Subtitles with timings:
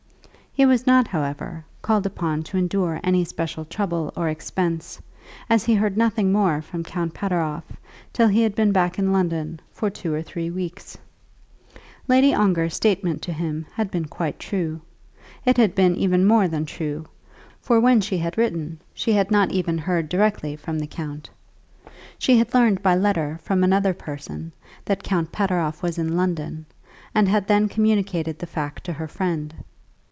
[0.53, 5.01] He was not, however, called upon to endure any special trouble or expense,
[5.49, 7.63] as he heard nothing more from Count Pateroff
[8.11, 10.97] till he had been back in London for two or three weeks.
[12.05, 14.81] Lady Ongar's statement to him had been quite true.
[15.45, 17.07] It had been even more than true;
[17.61, 21.29] for when she had written she had not even heard directly from the count.
[22.19, 24.51] She had learned by letter from another person
[24.83, 26.65] that Count Pateroff was in London,
[27.15, 29.53] and had then communicated the fact to her friend.